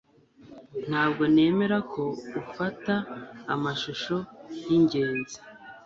ntabwo 0.89 1.23
nemera 1.35 1.77
ko 1.91 2.03
ufata 2.41 2.93
amashusho 3.53 4.15
yinyenzi 4.65 5.37